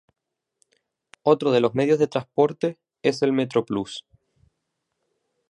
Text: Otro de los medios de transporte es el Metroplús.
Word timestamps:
Otro 1.21 1.51
de 1.51 1.59
los 1.61 1.75
medios 1.75 1.99
de 1.99 2.07
transporte 2.07 2.79
es 3.03 3.21
el 3.21 3.33
Metroplús. 3.33 4.03